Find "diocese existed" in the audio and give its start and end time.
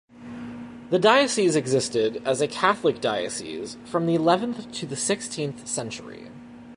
0.97-2.23